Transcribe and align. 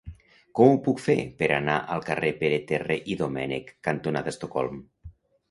Com 0.59 0.69
ho 0.69 0.77
puc 0.87 1.01
fer 1.03 1.15
per 1.41 1.49
anar 1.57 1.75
al 1.97 2.01
carrer 2.07 2.31
Pere 2.41 2.59
Terré 2.73 2.99
i 3.15 3.19
Domènech 3.21 3.71
cantonada 3.91 4.35
Estocolm? 4.35 4.83